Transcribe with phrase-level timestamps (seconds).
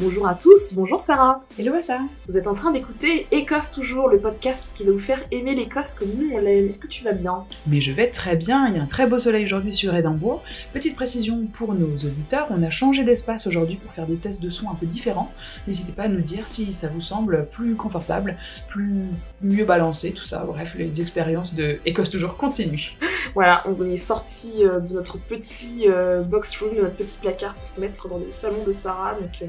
[0.00, 1.44] Bonjour à tous, bonjour Sarah.
[1.56, 2.00] Hello Assa.
[2.26, 5.94] Vous êtes en train d'écouter Écosse toujours, le podcast qui va vous faire aimer l'Écosse
[5.94, 6.66] comme nous on l'aime.
[6.66, 7.44] Est-ce que tu vas bien?
[7.68, 10.42] Mais je vais très bien, il y a un très beau soleil aujourd'hui sur Édimbourg.
[10.72, 14.50] Petite précision pour nos auditeurs, on a changé d'espace aujourd'hui pour faire des tests de
[14.50, 15.32] son un peu différents.
[15.68, 18.36] N'hésitez pas à nous dire si ça vous semble plus confortable,
[18.66, 18.94] plus
[19.42, 20.44] mieux balancé, tout ça.
[20.44, 22.96] Bref, les expériences de Écosse toujours continuent.
[23.34, 27.54] Voilà, on est sorti euh, de notre petit euh, box room, de notre petit placard
[27.54, 29.46] pour se mettre dans le salon de Sarah, donc euh,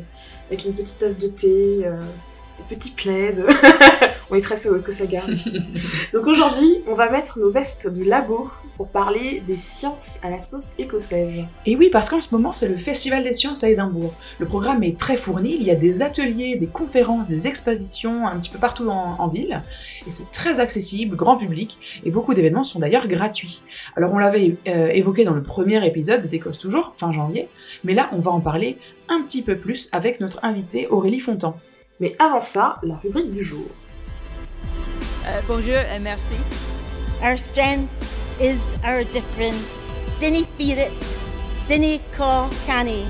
[0.49, 1.99] avec une petite tasse de thé, euh,
[2.58, 3.44] des petits plaids.
[4.30, 4.55] on est très
[5.30, 5.59] ici.
[6.13, 10.42] Donc aujourd'hui, on va mettre nos vestes de labo pour parler des sciences à la
[10.42, 11.40] sauce écossaise.
[11.66, 14.14] Et oui, parce qu'en ce moment, c'est le Festival des sciences à Édimbourg.
[14.40, 18.38] Le programme est très fourni, il y a des ateliers, des conférences, des expositions un
[18.38, 19.62] petit peu partout en, en ville.
[20.08, 23.64] Et c'est très accessible, grand public, et beaucoup d'événements sont d'ailleurs gratuits.
[23.96, 27.48] Alors on l'avait euh, évoqué dans le premier épisode d'Écosse toujours, fin janvier,
[27.84, 28.77] mais là on va en parler
[29.08, 31.58] un petit peu plus avec notre invitée Aurélie Fontan.
[31.99, 33.66] Mais avant ça, la rubrique du jour.
[35.27, 36.36] Euh, bonjour et merci.
[37.24, 37.88] Our strength
[38.40, 39.90] is our difference.
[42.66, 43.05] Canny?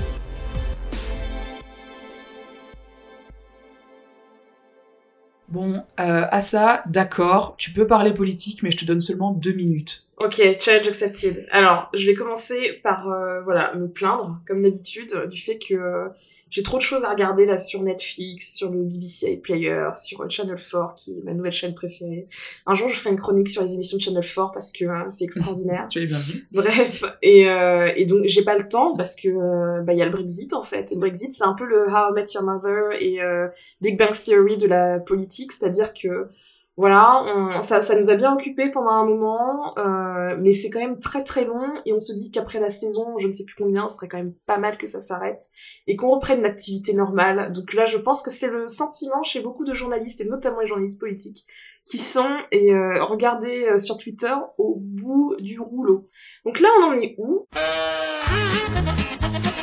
[5.48, 9.52] Bon, euh, à ça, d'accord, tu peux parler politique, mais je te donne seulement deux
[9.52, 10.05] minutes.
[10.18, 11.46] Ok, challenge accepted.
[11.50, 16.08] Alors, je vais commencer par euh, voilà me plaindre, comme d'habitude, du fait que euh,
[16.48, 20.28] j'ai trop de choses à regarder là sur Netflix, sur le BBC iPlayer, sur euh,
[20.28, 22.28] Channel 4, qui est ma nouvelle chaîne préférée.
[22.66, 25.04] Un jour, je ferai une chronique sur les émissions de Channel 4 parce que euh,
[25.10, 25.88] c'est extraordinaire.
[25.90, 26.46] Tu bien vu.
[26.52, 30.02] Bref, et, euh, et donc j'ai pas le temps parce que euh, bah il y
[30.02, 30.92] a le Brexit en fait.
[30.92, 33.48] Et le Brexit, c'est un peu le How I Met Your Mother et euh,
[33.80, 36.28] Big Bang Theory de la politique, c'est-à-dire que
[36.76, 37.24] voilà,
[37.62, 41.24] ça, ça nous a bien occupé pendant un moment, euh, mais c'est quand même très
[41.24, 43.96] très long et on se dit qu'après la saison, je ne sais plus combien, ce
[43.96, 45.44] serait quand même pas mal que ça s'arrête
[45.86, 47.50] et qu'on reprenne l'activité normale.
[47.52, 50.66] Donc là, je pense que c'est le sentiment chez beaucoup de journalistes et notamment les
[50.66, 51.46] journalistes politiques
[51.86, 56.08] qui sont et euh, regardez euh, sur Twitter au bout du rouleau.
[56.44, 57.46] Donc là, on en est où?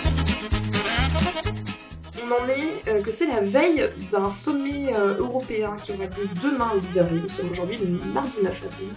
[2.23, 6.27] on en est euh, que c'est la veille d'un sommet euh, européen qui aura lieu
[6.41, 7.21] demain le 10 avril.
[7.23, 8.89] Nous sommes aujourd'hui le mardi 9 avril.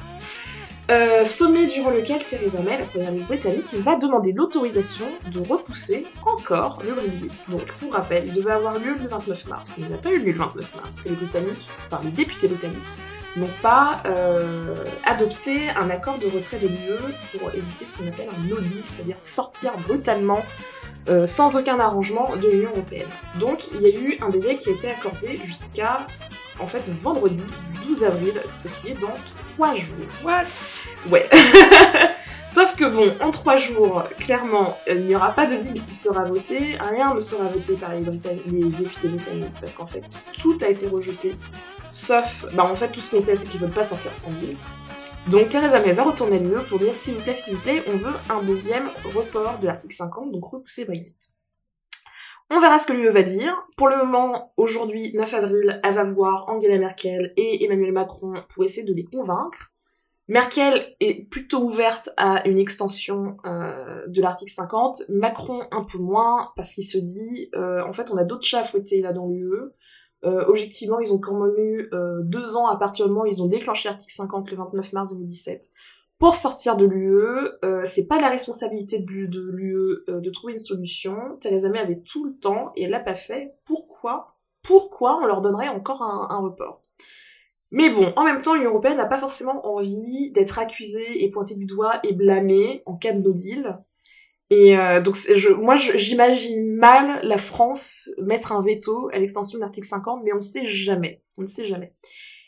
[0.89, 6.07] Euh, sommet durant lequel Theresa May, la première ministre britannique, va demander l'autorisation de repousser
[6.25, 7.45] encore le Brexit.
[7.49, 9.75] Donc, pour rappel, il devait avoir lieu le 29 mars.
[9.79, 12.47] Mais il n'a pas eu lieu le 29 mars, que les Britanniques, enfin les députés
[12.47, 12.93] britanniques,
[13.35, 18.29] n'ont pas euh, adopté un accord de retrait de l'UE pour éviter ce qu'on appelle
[18.29, 20.43] un no deal, c'est-à-dire sortir brutalement,
[21.09, 23.09] euh, sans aucun arrangement, de l'Union européenne.
[23.41, 26.07] Donc, il y a eu un délai qui a été accordé jusqu'à,
[26.61, 27.43] en fait, vendredi
[27.83, 29.15] 12 avril, ce qui est dans
[29.57, 29.97] trois jours.
[30.25, 30.45] What?
[31.11, 31.29] Ouais.
[32.49, 36.25] Sauf que bon, en trois jours, clairement, il n'y aura pas de deal qui sera
[36.25, 40.05] voté, rien ne sera voté par les, Britann- les députés britanniques, parce qu'en fait,
[40.39, 41.37] tout a été rejeté,
[41.91, 44.57] sauf, bah en fait, tout ce qu'on sait, c'est qu'ils veulent pas sortir sans deal.
[45.29, 47.83] Donc Theresa May va retourner à l'UE pour dire, s'il vous plaît, s'il vous plaît,
[47.89, 51.31] on veut un deuxième report de l'article 50, donc repousser Brexit.
[52.49, 53.57] On verra ce que l'UE va dire.
[53.77, 58.65] Pour le moment, aujourd'hui, 9 avril, elle va voir Angela Merkel et Emmanuel Macron pour
[58.65, 59.73] essayer de les convaincre.
[60.29, 66.51] Merkel est plutôt ouverte à une extension euh, de l'article 50, Macron un peu moins,
[66.57, 69.27] parce qu'il se dit, euh, en fait, on a d'autres chats à fouetter là dans
[69.29, 69.73] l'UE.
[70.25, 71.91] Euh, objectivement, ils ont quand même eu
[72.23, 75.13] deux ans à partir du moment où ils ont déclenché l'article 50 le 29 mars
[75.13, 75.69] 2017
[76.19, 77.51] pour sortir de l'UE.
[77.65, 79.75] Euh, c'est pas la responsabilité de l'UE de, l'UE,
[80.09, 81.17] euh, de trouver une solution.
[81.41, 83.55] Theresa May avait tout le temps et elle l'a pas fait.
[83.65, 84.37] Pourquoi?
[84.63, 86.83] Pourquoi on leur donnerait encore un, report?
[87.71, 91.55] Mais bon, en même temps, l'Union européenne n'a pas forcément envie d'être accusée et pointée
[91.55, 93.79] du doigt et blâmée en cas de no deal.
[94.51, 95.17] Et euh, donc,
[95.59, 100.37] moi, j'imagine mal la France mettre un veto à l'extension de l'article 50, mais on
[100.37, 101.23] ne sait jamais.
[101.37, 101.93] On ne sait jamais.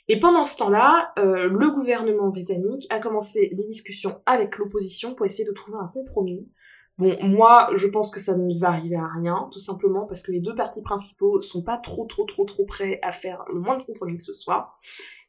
[0.09, 5.27] Et pendant ce temps-là, euh, le gouvernement britannique a commencé des discussions avec l'opposition pour
[5.27, 6.49] essayer de trouver un compromis.
[6.97, 10.33] Bon, moi, je pense que ça ne va arriver à rien, tout simplement parce que
[10.33, 13.87] les deux partis principaux sont pas trop, trop, trop, trop prêts à faire le moindre
[13.87, 14.79] compromis que ce soit.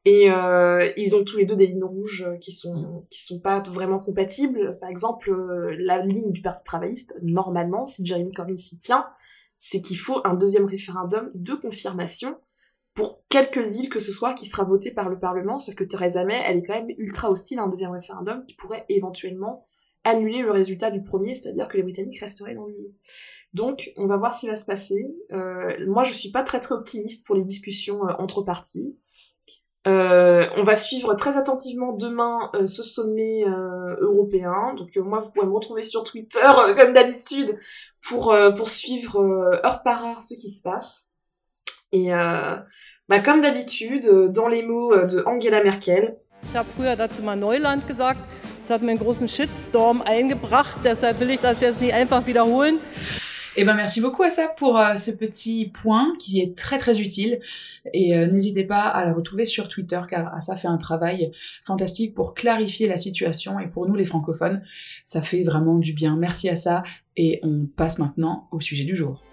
[0.06, 3.62] Et euh, ils ont tous les deux des lignes rouges qui sont qui sont pas
[3.62, 4.80] vraiment compatibles.
[4.80, 9.06] Par exemple, euh, la ligne du Parti travailliste, normalement, si Jeremy Corbyn s'y tient,
[9.60, 12.38] c'est qu'il faut un deuxième référendum de confirmation
[12.94, 16.26] pour quelque deal que ce soit qui sera voté par le Parlement, sauf que Theresa
[16.26, 19.66] May, elle est quand même ultra hostile à un deuxième référendum qui pourrait éventuellement
[20.04, 22.94] annuler le résultat du premier, c'est-à-dire que les Britanniques resteraient dans l'UE.
[23.54, 25.16] Donc, on va voir ce qui va se passer.
[25.32, 28.98] Euh, moi, je suis pas très très optimiste pour les discussions euh, entre partis.
[29.86, 33.44] on va suivre très attentivement demain ce sommet
[34.00, 34.76] européen.
[34.76, 36.48] Donc moi, vous pouvez me retrouver sur Twitter
[36.78, 37.58] comme d'habitude
[38.02, 39.20] pour pour suivre
[39.66, 41.09] heure par heure ce qui se passe.
[41.92, 46.18] Et bah, comme d'habitude, dans les mots de Angela Merkel.
[46.48, 48.22] Ich habe früher dazu mal Neuland gesagt.
[48.62, 50.82] Das hat mir einen großen Shitstorm eingebracht.
[50.84, 52.80] Deshalb will ich das jetzt nicht einfach wiederholen.
[53.56, 57.02] Eh ben merci beaucoup à ça pour euh, ce petit point qui est très très
[57.02, 57.40] utile
[57.94, 61.32] et euh, n'hésitez pas à la retrouver sur Twitter car ça fait un travail
[61.64, 64.62] fantastique pour clarifier la situation et pour nous les francophones
[65.04, 66.16] ça fait vraiment du bien.
[66.16, 66.84] Merci à ça
[67.18, 69.24] et on passe maintenant au sujet du jour.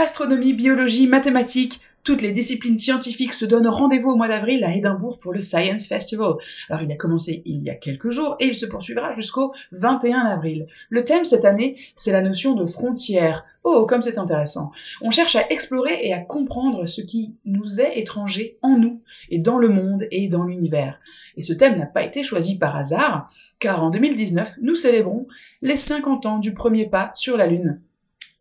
[0.00, 5.18] Astronomie, biologie, mathématiques, toutes les disciplines scientifiques se donnent rendez-vous au mois d'avril à Édimbourg
[5.18, 6.34] pour le Science Festival.
[6.70, 10.20] Alors il a commencé il y a quelques jours et il se poursuivra jusqu'au 21
[10.20, 10.68] avril.
[10.88, 13.44] Le thème cette année, c'est la notion de frontière.
[13.64, 14.70] Oh, comme c'est intéressant.
[15.02, 19.00] On cherche à explorer et à comprendre ce qui nous est étranger en nous
[19.30, 21.00] et dans le monde et dans l'univers.
[21.36, 23.28] Et ce thème n'a pas été choisi par hasard,
[23.58, 25.26] car en 2019, nous célébrons
[25.60, 27.82] les 50 ans du premier pas sur la Lune.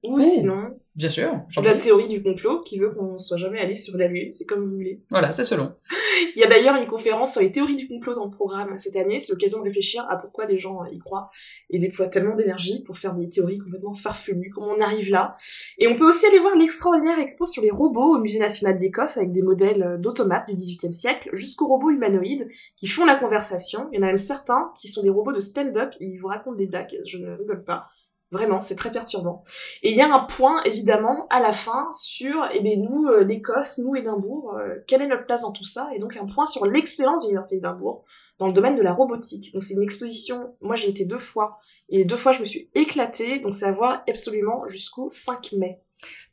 [0.03, 1.31] Ou sinon, Bien sûr.
[1.63, 4.63] La théorie du complot qui veut qu'on soit jamais allé sur la Lune, c'est comme
[4.63, 4.99] vous voulez.
[5.11, 5.75] Voilà, c'est selon.
[6.35, 8.95] Il y a d'ailleurs une conférence sur les théories du complot dans le programme cette
[8.95, 9.19] année.
[9.19, 11.29] C'est l'occasion de réfléchir à pourquoi les gens y croient
[11.69, 15.35] et déploient tellement d'énergie pour faire des théories complètement farfelues, comment on arrive là.
[15.77, 19.17] Et on peut aussi aller voir l'extraordinaire expo sur les robots au Musée national d'Écosse
[19.17, 23.87] avec des modèles d'automates du XVIIIe siècle jusqu'aux robots humanoïdes qui font la conversation.
[23.91, 26.55] Il y en a même certains qui sont des robots de stand-up, ils vous racontent
[26.55, 27.85] des blagues, je ne rigole pas.
[28.29, 29.45] Vraiment, c'est très perturbant.
[29.83, 33.23] Et il y a un point, évidemment, à la fin sur, eh bien, nous, euh,
[33.23, 35.89] l'Écosse, nous, Édimbourg, euh, quelle est notre place dans tout ça?
[35.95, 38.03] Et donc un point sur l'excellence de l'Université d'Édimbourg
[38.37, 39.53] dans le domaine de la robotique.
[39.53, 42.69] Donc c'est une exposition, moi j'ai été deux fois, et deux fois je me suis
[42.75, 45.81] éclatée, donc c'est à absolument jusqu'au 5 mai.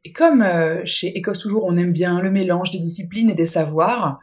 [0.04, 3.46] Et comme euh, chez Écosse Toujours, on aime bien le mélange des disciplines et des
[3.46, 4.20] savoirs,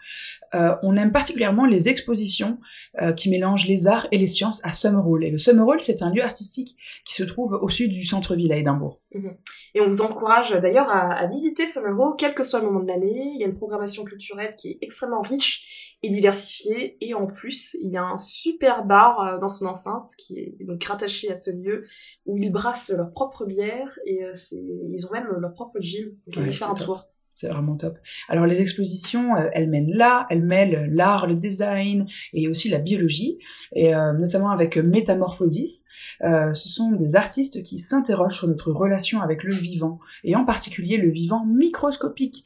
[0.54, 2.60] euh, on aime particulièrement les expositions
[3.02, 5.24] euh, qui mélangent les arts et les sciences à Summerhall.
[5.24, 8.58] Et le Summerhall, c'est un lieu artistique qui se trouve au sud du centre-ville à
[8.58, 9.00] Édimbourg.
[9.14, 9.38] Mhm.
[9.76, 12.88] Et on vous encourage d'ailleurs à, à visiter Summerhall, quel que soit le moment de
[12.88, 13.32] l'année.
[13.36, 17.78] Il y a une programmation culturelle qui est extrêmement riche et diversifié et en plus
[17.80, 21.36] il y a un super bar euh, dans son enceinte qui est donc rattaché à
[21.36, 21.86] ce lieu
[22.26, 26.44] où ils brassent leur propre bière et euh, ils ont même leur propre gin donc
[26.44, 27.11] ouais, faire un tour
[27.42, 27.98] c'est vraiment top.
[28.30, 32.78] Alors les expositions, euh, elles mènent là, elles mêlent l'art, le design et aussi la
[32.78, 33.40] biologie,
[33.76, 35.86] et euh, notamment avec Métamorphosis.
[36.24, 40.46] Euh, ce sont des artistes qui s'interrogent sur notre relation avec le vivant, et en
[40.46, 42.44] particulier le vivant microscopique.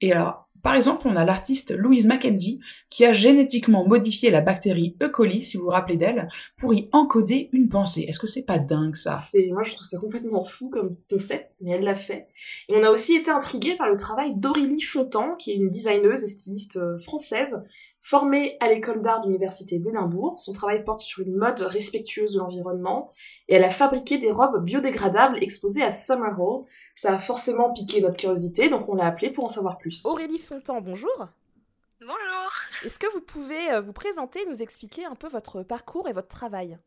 [0.00, 2.60] Et alors, par exemple, on a l'artiste Louise Mackenzie
[2.90, 5.08] qui a génétiquement modifié la bactérie E.
[5.08, 8.06] coli, si vous vous rappelez d'elle, pour y encoder une pensée.
[8.08, 9.16] Est-ce que c'est pas dingue ça?
[9.16, 12.28] C'est moi je trouve ça complètement fou comme concept, mais elle l'a fait.
[12.68, 16.22] Et on a aussi été intrigué par le travail d'Aurélie Fontan, qui est une designeuse
[16.22, 17.62] et styliste euh, française
[18.08, 22.38] Formée à l'école d'art de l'université d'Édimbourg, son travail porte sur une mode respectueuse de
[22.38, 23.10] l'environnement
[23.48, 26.64] et elle a fabriqué des robes biodégradables exposées à Summer Hall.
[26.94, 30.06] Ça a forcément piqué notre curiosité, donc on l'a appelée pour en savoir plus.
[30.06, 31.28] Aurélie Fontan, bonjour.
[32.00, 32.50] Bonjour.
[32.82, 36.28] Est-ce que vous pouvez euh, vous présenter, nous expliquer un peu votre parcours et votre
[36.28, 36.78] travail?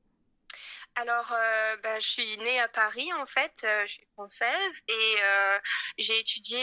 [0.95, 5.15] Alors, euh, bah, je suis née à Paris, en fait, euh, je suis française et
[5.23, 5.59] euh,
[5.97, 6.59] j'ai étudié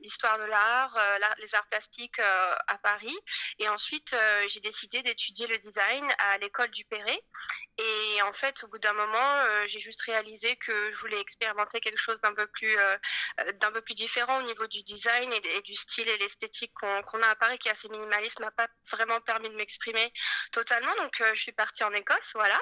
[0.00, 0.96] l'histoire de l'art,
[1.38, 3.16] les arts plastiques à Paris.
[3.58, 4.16] Et ensuite,
[4.48, 7.20] j'ai décidé d'étudier le design à l'école du Perret.
[7.78, 12.00] Et en fait, au bout d'un moment, j'ai juste réalisé que je voulais expérimenter quelque
[12.00, 12.76] chose d'un peu plus,
[13.54, 17.22] d'un peu plus différent au niveau du design et, du style et l'esthétique qu'on qu
[17.22, 20.12] a à Paris, qui est assez minimaliste, m'a pas vraiment permis de m'exprimer
[20.52, 20.94] totalement.
[20.96, 22.60] Donc, je suis partie en Écosse, voilà.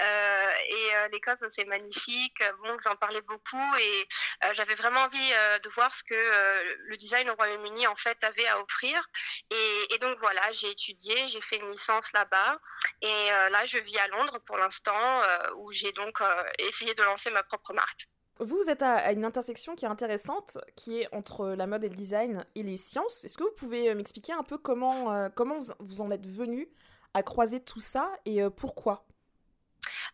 [0.00, 2.38] Euh, et euh, l'Écosse, c'est magnifique.
[2.62, 4.08] Bon, vous en parlez beaucoup et
[4.44, 5.30] euh, j'avais vraiment envie
[5.62, 9.02] de voir ce que le design au Royaume-Uni en fait avait à offrir.
[9.50, 12.58] Et, donc voilà, j'ai étudié, j'ai fait une licence là-bas
[13.00, 15.22] et là, je vis à Londres pour l'instant
[15.56, 16.20] où j'ai donc
[16.58, 18.08] essayé de lancer ma propre marque.
[18.38, 21.96] Vous êtes à, une intersection qui est intéressante, qui est entre la mode et le
[21.96, 23.24] design et les sciences.
[23.24, 26.68] Est-ce que vous pouvez m'expliquer un peu comment, comment vous en êtes venu
[27.14, 29.06] à croiser tout ça et pourquoi?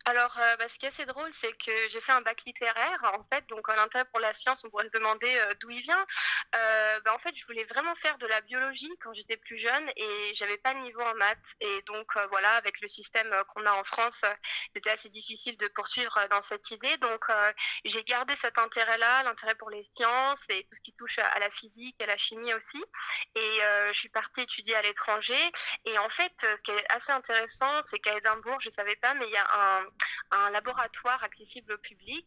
[0.04, 3.00] Alors, euh, bah, ce qui est assez drôle, c'est que j'ai fait un bac littéraire,
[3.14, 5.80] en fait, donc un intérêt pour la science, on pourrait se demander euh, d'où il
[5.82, 6.04] vient.
[6.56, 9.90] euh, bah, En fait, je voulais vraiment faire de la biologie quand j'étais plus jeune
[9.96, 11.54] et j'avais pas de niveau en maths.
[11.60, 14.24] Et donc, euh, voilà, avec le système qu'on a en France,
[14.74, 16.96] c'était assez difficile de poursuivre dans cette idée.
[16.98, 17.24] Donc,
[17.84, 21.50] j'ai gardé cet intérêt-là, l'intérêt pour les sciences et tout ce qui touche à la
[21.50, 22.82] physique à la chimie aussi.
[23.34, 23.58] Et
[23.92, 25.52] je suis partie étudier à l'étranger.
[25.84, 29.26] Et en fait, ce qui est assez intéressant, c'est qu'à Édimbourg, je savais pas, mais
[29.26, 29.86] il y a un,
[30.30, 32.26] un laboratoire accessible au public.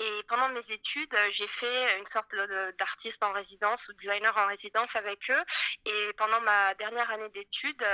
[0.00, 2.34] Et pendant mes études, j'ai fait une sorte
[2.78, 5.42] d'artiste en résidence ou designer en résidence avec eux.
[5.86, 7.84] Et pendant ma dernière année d'études,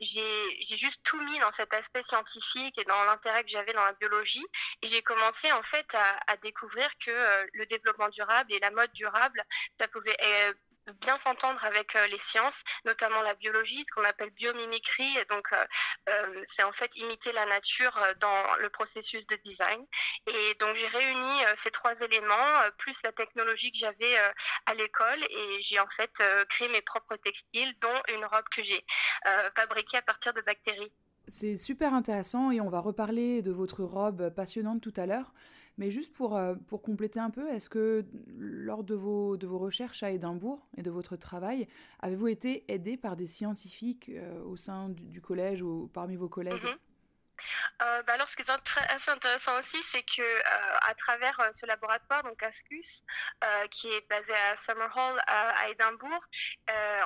[0.00, 3.92] j'ai juste tout mis dans cet aspect scientifique et dans l'intérêt que j'avais dans la
[3.94, 4.46] biologie.
[4.82, 8.70] Et j'ai commencé en fait à, à découvrir que euh, le développement durable et la
[8.70, 9.44] mode durable,
[9.78, 10.52] ça pouvait euh,
[11.00, 15.16] bien s'entendre avec euh, les sciences, notamment la biologie, ce qu'on appelle biomimicry.
[15.18, 15.64] Et donc, euh,
[16.08, 19.84] euh, c'est en fait imiter la nature dans le processus de design.
[20.26, 24.16] Et donc, j'ai réuni ces trois éléments, plus la technologie que j'avais
[24.66, 26.12] à l'école, et j'ai en fait
[26.50, 28.84] créé mes propres textiles, dont une robe que j'ai
[29.56, 30.92] fabriquée à partir de bactéries.
[31.28, 35.32] C'est super intéressant et on va reparler de votre robe passionnante tout à l'heure.
[35.78, 38.04] Mais juste pour, euh, pour compléter un peu, est-ce que
[38.36, 41.66] lors de vos, de vos recherches à Édimbourg et de votre travail,
[42.00, 46.54] avez-vous été aidé par des scientifiques euh, au sein du, collège ou parmi vos collègues
[46.54, 46.78] mhm.
[47.82, 51.50] Euh, bah alors, ce qui est assez intéressant aussi, c'est que euh, à travers euh,
[51.54, 53.02] ce laboratoire, donc Ascus,
[53.70, 56.24] qui est basé à Summerhall à, Édimbourg,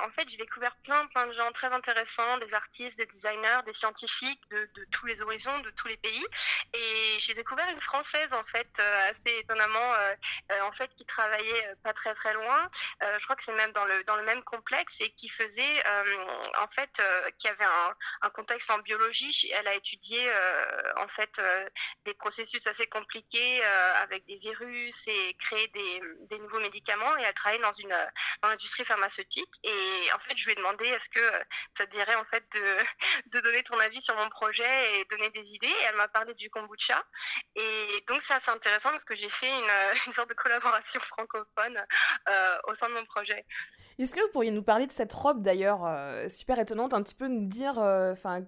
[0.03, 3.73] en fait, j'ai découvert plein, plein de gens très intéressants, des artistes, des designers, des
[3.73, 6.25] scientifiques de, tous les horizons, de tous les pays.
[6.73, 9.93] Et j'ai découvert une française, en fait, assez étonnamment,
[10.61, 12.69] en fait, qui travaillait pas très, très loin.
[13.01, 15.83] je crois que c'est même dans le, dans le même complexe et qui faisait,
[16.59, 17.01] en fait,
[17.37, 19.51] qui avait un, un contexte en biologie.
[19.53, 20.26] Elle a étudié
[20.97, 21.67] en fait euh,
[22.05, 27.17] des processus assez compliqués euh, avec des virus et créer des, nouveaux médicaments.
[27.17, 27.95] Et elle travaille dans une
[28.41, 29.49] dans l'industrie pharmaceutique.
[29.63, 31.31] Et en fait je lui ai demandé est-ce que
[31.77, 32.77] ça te dirait en fait de,
[33.37, 35.67] de donner ton avis sur mon projet et donner des idées?
[35.67, 37.03] Et elle m'a parlé du kombucha.
[37.55, 39.71] Et donc c'est assez intéressant parce que j'ai fait une,
[40.07, 41.85] une, sorte de collaboration francophone
[42.67, 43.45] au sein de mon projet.
[43.99, 47.27] Est-ce que vous pourriez nous parler de cette robe d'ailleurs super étonnante, un petit peu
[47.27, 48.41] nous dire, Enfin,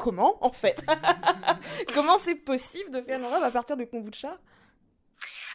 [0.00, 0.84] comment en fait?
[1.94, 4.38] Comment c'est possible de faire une robe à partir de kombucha?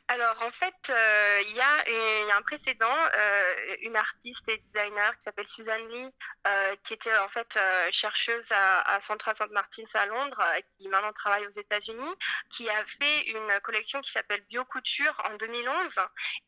[0.07, 5.23] Alors en fait, euh, il y, a un précédent, euh, une artiste et designer qui
[5.23, 6.09] s'appelle Suzanne Lee,
[6.45, 7.57] euh, qui était en fait
[7.91, 9.49] chercheuse à, Central St.
[9.51, 10.43] Martins à Londres,
[10.77, 12.15] qui maintenant travaille aux États-Unis,
[12.51, 15.99] qui a fait une collection qui s'appelle Bio Couture en 2011.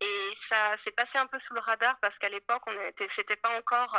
[0.01, 3.35] Et ça s'est passé un peu sous le radar parce qu'à l'époque, on était, c'était
[3.37, 3.97] pas encore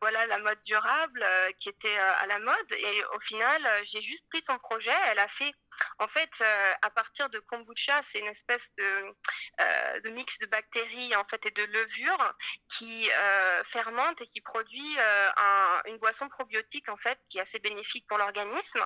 [0.00, 1.24] voilà la mode durable
[1.60, 2.72] qui était à la mode.
[2.72, 4.96] Et au final, j'ai juste pris son projet.
[5.06, 5.52] Elle a fait
[5.98, 6.42] en fait,
[6.82, 9.14] à partir de kombucha, c'est une espèce de,
[9.60, 12.34] euh, de, mix de bactéries en fait et de levures
[12.68, 14.96] qui euh, fermente et qui produit
[15.36, 18.84] un, une boisson probiotique en fait qui est assez bénéfique pour l'organisme.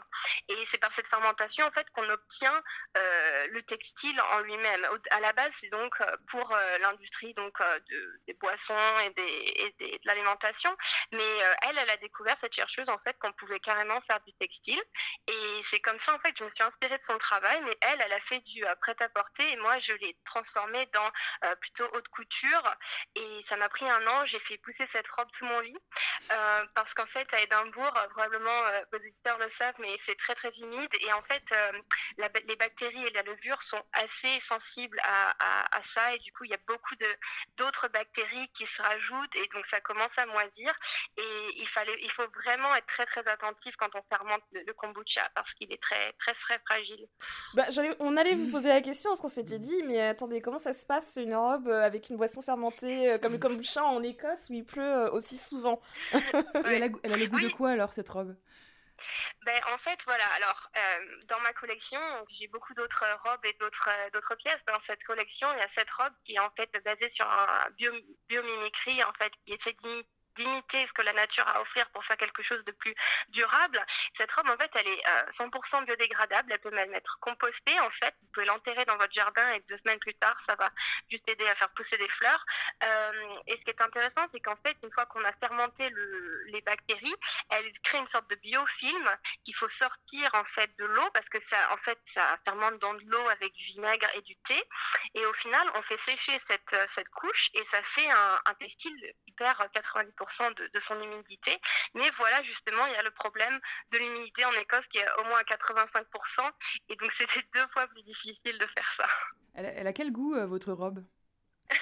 [0.49, 2.63] Et c'est par cette fermentation en fait qu'on obtient
[2.95, 4.87] le textile en lui-même.
[5.11, 5.95] À la base, c'est donc
[6.31, 10.75] pour l'industrie donc de, des boissons et, de l'alimentation.
[11.13, 14.83] Mais elle, elle a découvert cette chercheuse en fait qu'on pouvait carrément faire du textile.
[15.29, 18.01] Et c'est comme ça en fait je me suis inspirée de son travail, mais elle,
[18.01, 18.75] elle a fait du euh,
[19.53, 21.11] et moi, je l'ai transformé dans
[21.45, 22.75] euh, plutôt haute couture.
[23.15, 25.77] Et ça m'a pris un an, j'ai fait pousser cette robe sous mon lit.
[26.33, 30.53] Euh, parce qu'en fait, à Édimbourg, probablement vos éditeurs le savent, mais c'est très très
[30.59, 30.91] humide.
[31.01, 31.43] Et en fait,
[32.19, 35.35] les bactéries et la levure sont assez sensibles à,
[35.83, 36.15] ça.
[36.15, 36.95] Et du coup, il y a beaucoup
[37.57, 39.37] d'autres bactéries qui se rajoutent.
[39.37, 40.73] Et donc ça commence à moisir.
[41.17, 44.75] Et il fallait, il faut vraiment être très très attentif quand on fermente le, le
[44.75, 47.07] kombucha parce qu'il est très très très fragile.
[47.55, 47.65] Bah,
[48.01, 50.87] on allait vous poser la question, parce qu'on s'était dit, mais attendez, comment ça se
[50.87, 54.55] passe une robe euh, avec une boisson fermentée euh, comme le kombucha en Écosse où
[54.55, 55.81] il pleut euh, aussi souvent
[56.12, 58.37] elle, a, le goût de quoi alors cette robe?
[59.45, 60.25] Ben, en fait, voilà.
[60.37, 60.71] Alors,
[61.26, 61.99] dans ma collection,
[62.31, 64.64] j'ai beaucoup d'autres robes et d'autres d'autres pièces.
[64.67, 67.69] Dans cette collection, il y a cette robe qui est en fait basée sur un
[67.76, 67.93] bio,
[68.29, 72.05] biomimicry, en fait, qui essaie d'imiter limité ce que la nature a à offrir pour
[72.05, 72.95] faire quelque chose de plus
[73.29, 73.85] durable.
[74.14, 76.53] Cette robe, en fait, elle est euh, 100% biodégradable.
[76.53, 78.14] Elle peut même être compostée, en fait.
[78.23, 80.71] Vous pouvez l'enterrer dans votre jardin et deux semaines plus tard, ça va
[81.11, 82.45] juste aider à faire pousser des fleurs.
[82.83, 85.88] Euh, et ce qui est intéressant, c'est qu'en fait, une fois qu'on a fermenté
[86.47, 87.14] les bactéries,
[87.50, 91.41] elles créent une sorte de biofilm qu'il faut sortir, en fait, de l'eau parce que
[91.49, 94.62] ça, en fait, ça fermente dans de l'eau avec du vinaigre et du thé.
[95.14, 98.55] Et au final, on fait sécher cette, euh, cette couche et ça fait un, un
[98.55, 101.59] textile hyper 90% de, son humidité.
[101.95, 103.61] Mais voilà, justement, il y a le problème
[103.93, 106.50] de l'humidité en Écosse qui est au moins à 85%.
[106.88, 109.07] Et donc, c'était deux fois plus difficile de faire ça.
[109.54, 111.04] Elle, a quel goût, euh, votre robe?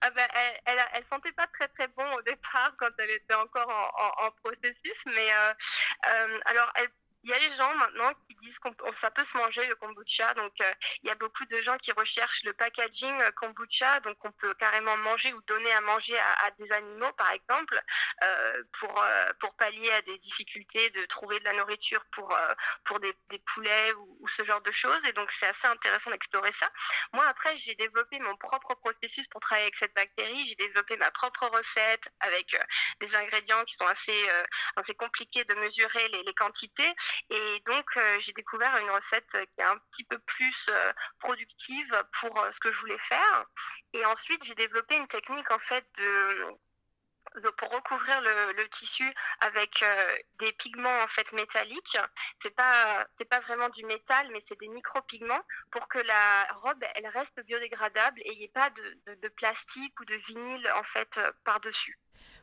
[0.00, 0.28] Ah ben,
[0.64, 3.68] elle, sentait pas très très bon au départ quand elle était encore
[4.18, 5.54] en, processus, mais euh,
[6.08, 6.90] euh, alors elle
[7.28, 10.32] il y a des gens maintenant qui disent qu'on ça peut se manger le kombucha.
[10.34, 14.00] Donc, euh, il y a beaucoup de gens qui recherchent le packaging euh, kombucha.
[14.00, 17.78] Donc, on peut carrément manger ou donner à manger à, des animaux, par exemple,
[18.22, 22.54] euh, pour, euh, pour pallier à des difficultés de trouver de la nourriture pour, euh,
[22.84, 25.00] pour des, des poulets ou, ce genre de choses.
[25.04, 26.70] Et donc, c'est assez intéressant d'explorer ça.
[27.12, 30.48] Moi, après, j'ai développé mon propre processus pour travailler avec cette bactérie.
[30.48, 32.58] J'ai développé ma propre recette avec euh,
[33.00, 34.28] des ingrédients qui sont assez,
[34.76, 36.94] assez compliqués de mesurer les quantités.
[37.30, 42.04] Et donc, euh, j'ai découvert une recette qui est un petit peu plus euh, productive
[42.20, 43.46] pour euh, ce que je voulais faire.
[43.92, 45.86] Et ensuite, j'ai développé une technique, en fait,
[47.58, 49.84] pour recouvrir le, tissu avec
[50.38, 51.98] des pigments, en fait, métalliques.
[52.42, 57.08] C'est pas, pas vraiment du métal, mais c'est des micro-pigments pour que la robe, elle
[57.08, 61.20] reste biodégradable et il n'y ait pas de, de, plastique ou de vinyle, en fait,
[61.44, 61.98] par-dessus.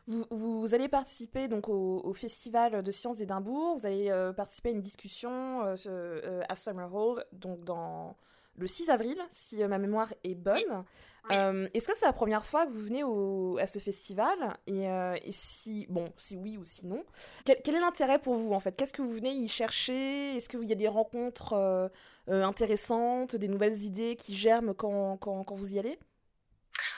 [0.08, 3.76] Vous, vous, allez participer donc au, au Festival de sciences d'Édimbourg.
[3.76, 8.16] Vous allez euh, participer à une discussion euh, euh, à Summer Hall, donc dans
[8.56, 10.84] le 6 avril, si ma mémoire est bonne.
[11.28, 11.34] Oui.
[11.74, 14.56] Est-ce que c'est la première fois que vous venez au, à ce festival?
[14.68, 17.04] Et, et, si bon, si oui ou sinon,
[17.44, 18.72] quel, quel est l'intérêt pour vous en fait?
[18.76, 20.36] Qu'est-ce que vous venez y chercher?
[20.36, 21.90] Est-ce qu'il y a des rencontres
[22.28, 25.98] intéressantes, des nouvelles idées qui germent quand, quand, quand vous y allez?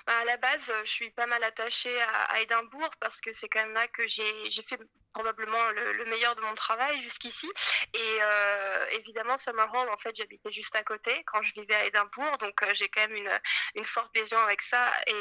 [0.08, 3.48] Bah, à la base, je suis pas mal attachée à, à Édimbourg parce que c'est
[3.50, 4.80] quand même là que j'ai fait
[5.12, 7.50] probablement le, le, meilleur de mon travail jusqu'ici.
[7.94, 11.84] Et euh, évidemment, Summer Hall, en fait, j'habitais juste à côté quand je vivais à
[11.86, 13.40] Édimbourg, donc euh, j'ai quand même une,
[13.74, 15.12] une forte liaison avec ça et,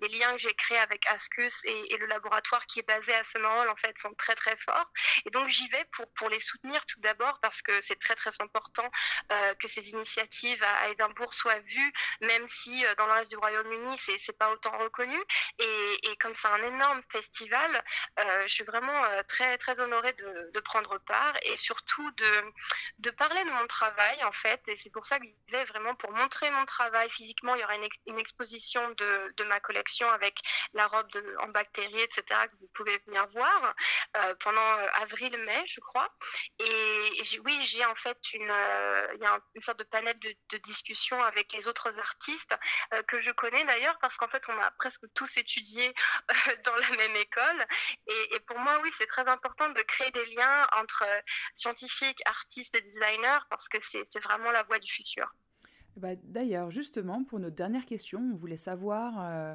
[0.00, 3.50] les, liens que j'ai créés avec Ascus et, le laboratoire qui est basé à Summer
[3.50, 4.90] Hall, en fait, sont très très forts.
[5.24, 8.32] Et donc j'y vais pour, pour les soutenir tout d'abord parce que c'est très très
[8.40, 8.90] important
[9.32, 13.30] euh, que ces initiatives à, à, Édimbourg soient vues, même si euh, dans le reste
[13.30, 15.18] du Royaume-Uni, c'est pas autant reconnu.
[15.58, 17.82] Et, comme c'est un énorme festival,
[18.52, 22.52] je suis vraiment euh, très, très honorée de, prendre part et surtout de,
[22.98, 24.62] de parler de mon travail, en fait.
[24.68, 27.54] Et c'est pour ça que je vais vraiment pour montrer mon travail physiquement.
[27.56, 30.38] Il y aura une, ex, une exposition de, de, ma collection avec
[30.74, 31.08] la robe
[31.40, 33.74] en bactéries, etc., que vous pouvez venir voir
[34.18, 36.08] euh, pendant euh, avril-mai, je crois.
[36.60, 38.52] Et, oui, j'ai en fait une,
[39.14, 42.54] il y a un, une sorte de panel de, de, discussion avec les autres artistes
[43.08, 45.92] que je connais d'ailleurs parce qu'en fait, on a presque tous étudié
[46.64, 47.66] dans la même école.
[48.06, 51.20] Et pour moi, oui, c'est très important de créer des liens entre euh,
[51.54, 55.34] scientifiques, artistes et designers parce que c'est vraiment la voie du futur.
[55.96, 59.54] Bah, D'ailleurs, justement, pour notre dernière question, on voulait savoir euh,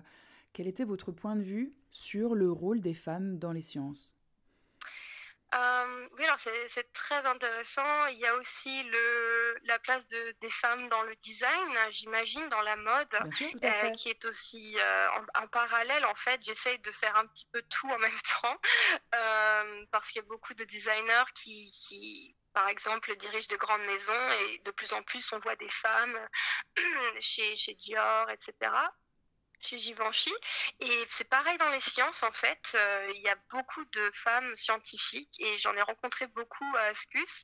[0.53, 4.16] quel était votre point de vue sur le rôle des femmes dans les sciences?
[5.55, 8.05] Euh, oui, alors c'est très intéressant.
[8.07, 12.61] Il y a aussi le, la place de, des femmes dans le design, j'imagine, dans
[12.61, 16.05] la mode, sûr, euh, qui est aussi euh, en, en, parallèle.
[16.05, 18.57] En fait, j'essaye de faire un petit peu tout en même temps,
[19.91, 24.29] parce qu'il y a beaucoup de designers qui, qui, par exemple, dirigent de grandes maisons
[24.41, 26.19] et de plus en plus, on voit des femmes
[27.21, 28.69] chez, chez Dior, etc
[29.61, 30.33] chez Givenchy.
[30.79, 32.71] Et c'est pareil dans les sciences, en fait.
[32.75, 37.43] Euh, il y a beaucoup de femmes scientifiques et j'en ai rencontré beaucoup à Ascus.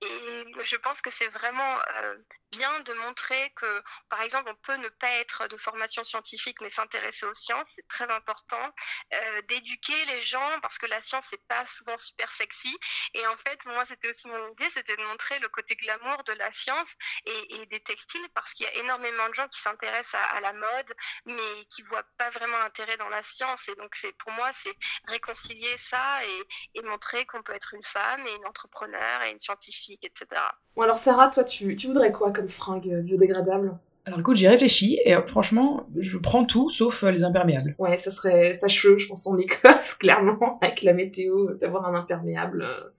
[0.00, 2.16] Et je pense que c'est vraiment euh,
[2.50, 6.70] bien de montrer que, par exemple, on peut ne pas être de formation scientifique mais
[6.70, 7.70] s'intéresser aux sciences.
[7.74, 8.74] C'est très important
[9.12, 12.76] euh, d'éduquer les gens parce que la science, c'est pas souvent super sexy.
[13.14, 16.32] Et en fait, moi, c'était aussi mon idée, c'était de montrer le côté glamour de
[16.34, 16.94] la science
[17.26, 20.52] et, des textiles parce qu'il y a énormément de gens qui s'intéressent à, à la
[20.52, 20.94] mode,
[21.26, 23.68] mais et qui voient pas vraiment l'intérêt dans la science.
[23.68, 24.74] Et donc, c'est pour moi, c'est
[25.08, 29.40] réconcilier ça et, et montrer qu'on peut être une femme et une entrepreneur et une
[29.40, 30.40] scientifique, etc.
[30.76, 33.78] Bon, alors Sarah, toi, tu, tu voudrais quoi comme fringue biodégradable?
[34.04, 37.76] Alors écoute, j'y réfléchis et euh, franchement, je prends tout sauf euh, les imperméables.
[37.78, 42.62] Ouais, ça serait fâcheux, je pense, en Écosse, clairement, avec la météo, d'avoir un imperméable.
[42.62, 42.90] Euh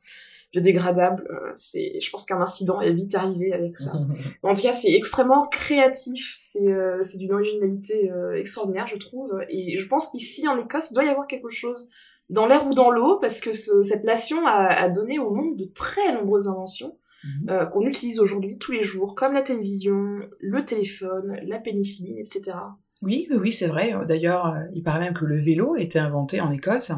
[0.54, 1.28] biodégradable.
[1.30, 3.92] Euh, c'est, je pense qu'un incident est vite arrivé avec ça.
[4.44, 6.34] en tout cas, c'est extrêmement créatif.
[6.38, 9.32] C'est, euh, c'est d'une originalité euh, extraordinaire, je trouve.
[9.50, 11.90] Et je pense qu'ici, en Écosse, il doit y avoir quelque chose
[12.30, 15.58] dans l'air ou dans l'eau, parce que ce, cette nation a, a, donné au monde
[15.58, 16.98] de très nombreuses inventions.
[17.24, 17.50] Mmh.
[17.50, 22.58] Euh, qu'on utilise aujourd'hui tous les jours, comme la télévision, le téléphone, la pénicilline, etc.
[23.04, 23.94] Oui, oui, c'est vrai.
[24.08, 26.94] D'ailleurs, euh, il paraît même que le vélo a été inventé en Écosse.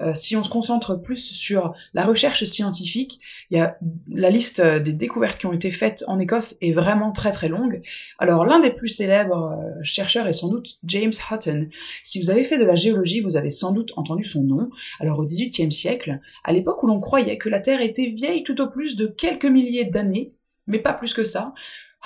[0.00, 3.78] Euh, si on se concentre plus sur la recherche scientifique, il y a
[4.10, 7.82] la liste des découvertes qui ont été faites en Écosse est vraiment très très longue.
[8.18, 11.68] Alors, l'un des plus célèbres euh, chercheurs est sans doute James Hutton.
[12.02, 14.70] Si vous avez fait de la géologie, vous avez sans doute entendu son nom.
[14.98, 18.60] Alors, au XVIIIe siècle, à l'époque où l'on croyait que la Terre était vieille tout
[18.60, 20.32] au plus de quelques milliers d'années,
[20.66, 21.54] mais pas plus que ça,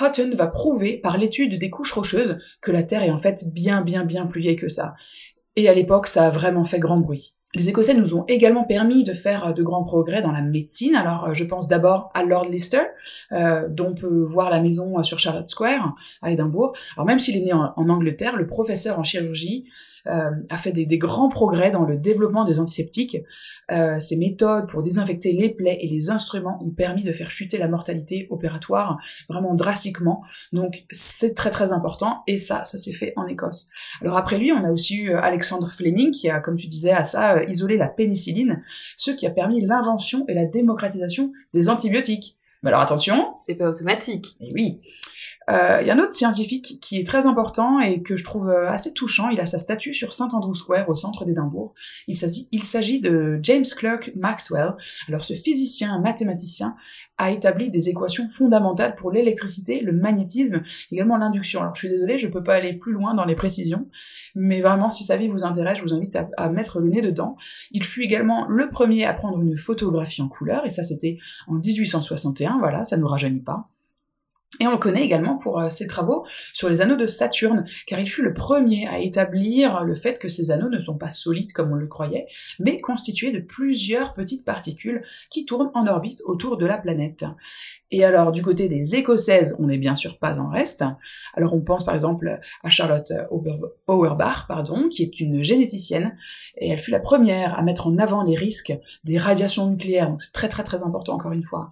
[0.01, 3.83] Houghton va prouver par l'étude des couches rocheuses que la Terre est en fait bien
[3.83, 4.95] bien bien plus vieille que ça.
[5.57, 7.38] Et à l'époque, ça a vraiment fait grand bruit.
[7.55, 10.95] Les Écossais nous ont également permis de faire de grands progrès dans la médecine.
[10.95, 12.83] Alors, je pense d'abord à Lord Lister,
[13.33, 16.75] euh, dont on peut voir la maison sur Charlotte Square à Édimbourg.
[16.97, 19.65] Alors, même s'il est né en, Angleterre, le professeur en chirurgie
[20.09, 23.17] euh, a fait des, grands progrès dans le développement des antiseptiques.
[23.71, 27.57] Euh, ses méthodes pour désinfecter les plaies et les instruments ont permis de faire chuter
[27.57, 30.23] la mortalité opératoire vraiment drastiquement.
[30.53, 33.69] Donc c'est très très important et ça, ça s'est fait en Écosse.
[34.03, 37.05] Alors après lui, on a aussi eu Alexandre Fleming qui a, comme tu disais, à
[37.05, 38.63] ça euh, isolé la pénicilline,
[38.97, 42.37] ce qui a permis l'invention et la démocratisation des antibiotiques.
[42.63, 44.37] Mais alors attention, c'est pas automatique.
[44.41, 44.81] Et oui.
[45.49, 48.51] Il euh, y a un autre scientifique qui est très important et que je trouve
[48.51, 49.31] euh, assez touchant.
[49.31, 51.73] Il a sa statue sur St Andrew Square au centre d'Édimbourg.
[52.07, 54.75] Il s'agit, de James Clerk Maxwell.
[55.09, 56.77] Alors ce physicien, mathématicien,
[57.17, 61.63] a établi des équations fondamentales pour l'électricité, le magnétisme, également l'induction.
[61.63, 63.89] Alors je suis désolée, je peux pas aller plus loin dans les précisions,
[64.35, 67.37] mais vraiment si sa vie vous intéresse, je vous invite à, mettre le nez dedans.
[67.71, 71.55] Il fut également le premier à prendre une photographie en couleur, et ça c'était en
[71.55, 73.71] 1861, voilà, ça nous rajeunit pas.
[74.61, 78.01] Et on le connaît également pour euh, ses travaux sur les anneaux de Saturne, car
[78.01, 81.53] il fut le premier à établir le fait que ces anneaux ne sont pas solides
[81.53, 82.27] comme on le croyait,
[82.59, 87.25] mais constitués de plusieurs petites particules qui tournent en orbite autour de la planète.
[87.91, 90.85] Et alors, du côté des Écossaises, on n'est bien sûr pas en reste.
[91.35, 93.13] Alors, on pense par exemple à Charlotte
[93.87, 96.17] Auerbach, pardon, qui est une généticienne,
[96.59, 98.75] et elle fut la première à mettre en avant les risques
[99.05, 100.11] des radiations nucléaires.
[100.11, 101.71] Donc, c'est très très très important encore une fois.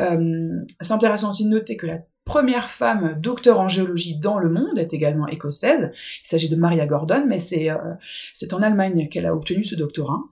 [0.00, 4.50] Euh, c'est intéressant aussi de noter que la première femme docteur en géologie dans le
[4.50, 5.92] monde est également écossaise.
[6.24, 7.94] Il s'agit de Maria Gordon, mais c'est euh,
[8.52, 10.22] en Allemagne qu'elle a obtenu ce doctorat.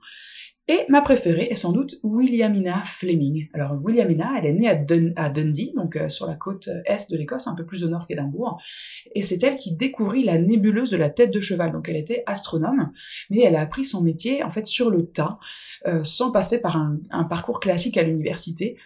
[0.68, 3.48] Et ma préférée est sans doute Williamina Fleming.
[3.52, 4.68] Alors Williamina, elle est née
[5.16, 8.06] à, Dundee, donc euh, sur la côte est de l'Écosse, un peu plus au nord
[8.06, 8.62] qu'Édimbourg,
[9.12, 11.72] et c'est elle qui découvrit la nébuleuse de la tête de cheval.
[11.72, 12.92] Donc elle était astronome,
[13.28, 15.38] mais elle a appris son métier en fait sur le tas,
[15.86, 18.76] euh, sans passer par un, un parcours classique à l'université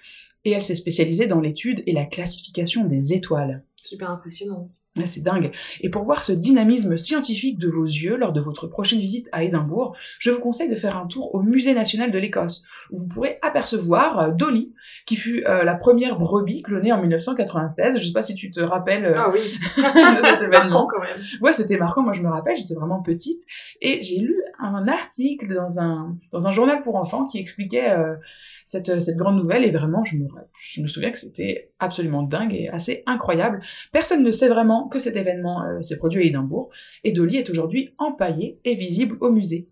[0.46, 3.64] et elle s'est spécialisée dans l'étude et la classification des étoiles.
[3.82, 4.70] Super impressionnant.
[5.04, 5.50] C'est dingue.
[5.80, 9.44] Et pour voir ce dynamisme scientifique de vos yeux lors de votre prochaine visite à
[9.44, 13.06] Édimbourg, je vous conseille de faire un tour au Musée national de l'Écosse, où vous
[13.06, 14.72] pourrez apercevoir euh, Dolly,
[15.04, 17.98] qui fut euh, la première brebis clonée en 1996.
[17.98, 19.38] Je sais pas si tu te rappelles euh, ah oui.
[19.38, 20.86] de cet événement.
[20.86, 21.18] quand même.
[21.40, 22.02] Ouais, c'était marquant.
[22.02, 23.42] Moi, je me rappelle, j'étais vraiment petite
[23.80, 27.94] et j'ai lu un article dans un journal pour enfants qui expliquait
[28.64, 33.02] cette, cette grande nouvelle et vraiment je me, souviens que c'était absolument dingue et assez
[33.06, 33.60] incroyable.
[33.92, 36.70] Personne ne sait vraiment que cet événement euh, s'est produit à Édimbourg
[37.04, 39.68] et Dolly est aujourd'hui empaillé et visible au musée.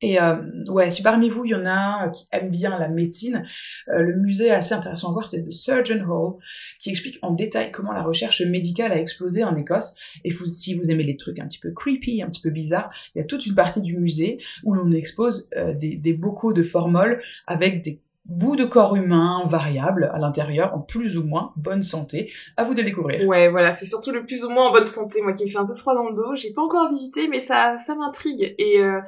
[0.00, 0.36] Et euh,
[0.68, 3.44] ouais, si parmi vous il y en a qui aiment bien la médecine,
[3.88, 6.34] euh, le musée assez intéressant à voir, c'est The Surgeon Hall,
[6.80, 9.94] qui explique en détail comment la recherche médicale a explosé en Écosse.
[10.24, 13.18] Et si vous aimez les trucs un petit peu creepy, un petit peu bizarres, il
[13.18, 16.62] y a toute une partie du musée où l'on expose euh, des, des bocaux de
[16.62, 21.82] formol avec des bouts de corps humain variables à l'intérieur en plus ou moins bonne
[21.82, 22.32] santé.
[22.56, 23.26] À vous de découvrir.
[23.26, 25.58] Ouais, voilà, c'est surtout le plus ou moins en bonne santé, moi qui me fait
[25.58, 26.34] un peu froid dans le dos.
[26.34, 28.54] J'ai pas encore visité, mais ça, ça m'intrigue.
[28.58, 29.00] Et euh,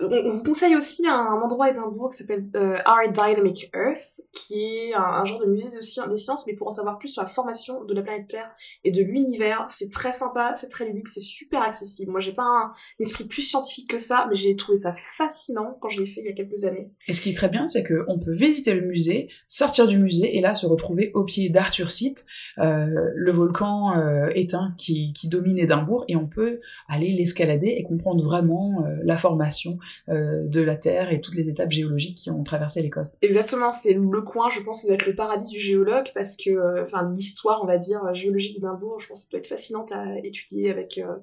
[0.00, 4.54] on vous conseille aussi un, endroit à Édimbourg qui s'appelle euh, Art Dynamic Earth, qui
[4.54, 7.28] est un, genre de musée de des sciences, mais pour en savoir plus sur la
[7.28, 8.50] formation de la planète Terre
[8.84, 9.64] et de l'univers.
[9.68, 12.10] C'est très sympa, c'est très ludique, c'est super accessible.
[12.10, 15.88] Moi, j'ai pas un esprit plus scientifique que ça, mais j'ai trouvé ça fascinant quand
[15.88, 16.90] je l'ai fait il y a quelques années.
[17.08, 20.36] Et ce qui est très bien, c'est qu'on peut visiter le musée, sortir du musée
[20.36, 22.24] et là se retrouver au pied d'Arthur Seat,
[22.58, 27.82] euh, le volcan euh, éteint qui, qui domine Édimbourg, et on peut aller l'escalader et
[27.82, 29.78] comprendre vraiment euh, la formation
[30.08, 33.16] euh, de la Terre et toutes les étapes géologiques qui ont traversé l'Écosse.
[33.22, 36.50] Exactement, c'est le coin, je pense, qui doit être le paradis du géologue parce que,
[36.50, 39.92] euh, enfin, l'histoire, on va dire, géologique d'Édimbourg, je pense que ça doit être fascinante
[39.92, 41.16] à étudier avec euh,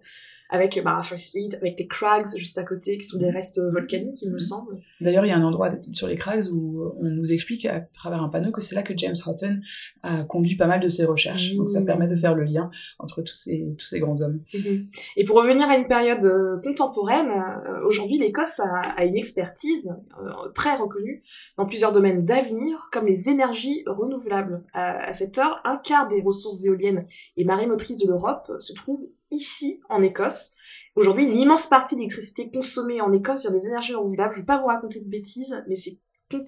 [0.50, 4.32] avec bah, Seed, avec les crags juste à côté, qui sont des restes volcaniques, il
[4.32, 4.80] me semble.
[5.00, 8.22] D'ailleurs, il y a un endroit sur les crags où on nous explique à travers
[8.22, 9.60] un panneau que c'est là que James Houghton
[10.04, 11.56] a conduit pas mal de ses recherches.
[11.56, 14.42] Donc ça permet de faire le lien entre tous ces, tous ces grands hommes.
[14.54, 14.88] Mhm.
[15.16, 19.90] Et pour revenir à une période euh, contemporaine, euh, aujourd'hui l'Écosse a, a, une expertise
[20.20, 21.24] euh, très reconnue
[21.58, 24.64] dans plusieurs domaines d'avenir, comme les énergies renouvelables.
[24.74, 27.06] À, à cette heure, un quart des ressources éoliennes
[27.38, 30.54] et marémotrices de l'Europe se trouvent ici, en Écosse.
[30.96, 34.34] Aujourd'hui, une immense partie de l'électricité consommée en Écosse sur des énergies renouvelables.
[34.34, 36.00] Je vais pas vous raconter de bêtises, mais c'est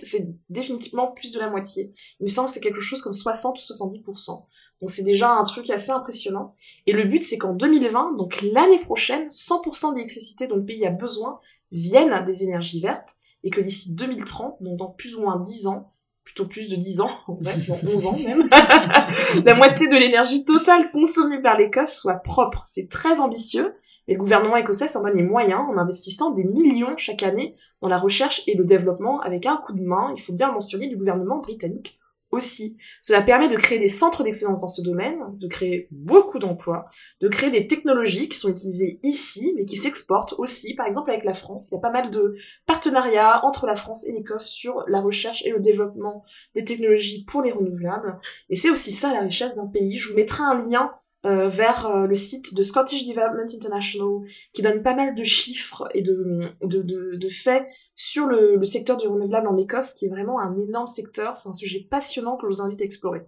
[0.01, 1.91] c'est définitivement plus de la moitié.
[2.19, 4.45] Il me semble que c'est quelque chose comme 60 ou 70%.
[4.79, 6.55] Donc c'est déjà un truc assez impressionnant.
[6.87, 10.91] Et le but, c'est qu'en 2020, donc l'année prochaine, 100% d'électricité dont le pays a
[10.91, 11.39] besoin
[11.71, 15.90] viennent des énergies vertes, et que d'ici 2030, donc dans plus ou moins 10 ans,
[16.23, 18.47] plutôt plus de 10 ans, en vrai, c'est 11 ans même,
[19.45, 22.61] la moitié de l'énergie totale consommée par l'Écosse soit propre.
[22.65, 23.73] C'est très ambitieux,
[24.07, 27.87] et le gouvernement écossais s'en donne les moyens en investissant des millions chaque année dans
[27.87, 30.87] la recherche et le développement avec un coup de main, il faut bien le mentionner,
[30.87, 31.97] du gouvernement britannique
[32.31, 32.77] aussi.
[33.01, 36.85] Cela permet de créer des centres d'excellence dans ce domaine, de créer beaucoup d'emplois,
[37.19, 40.75] de créer des technologies qui sont utilisées ici, mais qui s'exportent aussi.
[40.75, 42.33] Par exemple, avec la France, il y a pas mal de
[42.65, 46.23] partenariats entre la France et l'Écosse sur la recherche et le développement
[46.55, 48.19] des technologies pour les renouvelables.
[48.49, 49.97] Et c'est aussi ça la richesse d'un pays.
[49.97, 50.91] Je vous mettrai un lien
[51.25, 54.21] euh, vers euh, le site de Scottish Development International
[54.53, 58.65] qui donne pas mal de chiffres et de, de, de, de faits sur le, le,
[58.65, 61.35] secteur du renouvelable en Écosse qui est vraiment un énorme secteur.
[61.35, 63.21] C'est un sujet passionnant que je vous invite à explorer.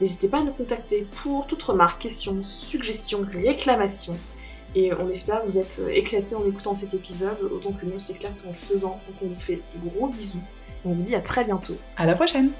[0.00, 4.16] N'hésitez pas à nous contacter pour toute remarque, question, suggestion, réclamation.
[4.74, 8.44] Et on espère que vous êtes éclatés en écoutant cet épisode, autant que nous s'éclate
[8.46, 9.00] en le faisant.
[9.08, 10.42] Donc on vous fait gros bisous.
[10.84, 11.76] On vous dit à très bientôt.
[11.96, 12.50] À la prochaine